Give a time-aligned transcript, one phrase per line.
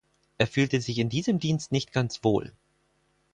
[0.39, 2.53] Er fühlte sich in diesem Dienst nicht ganz wohl.